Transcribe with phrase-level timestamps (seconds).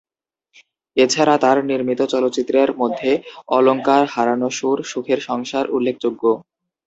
[0.97, 3.11] এছাড়া তার নির্মিত চলচ্চিত্রের মধ্যে
[3.49, 6.23] অলংকার, হারানো সুর, সুখের সংসার উল্লেখযোগ্য।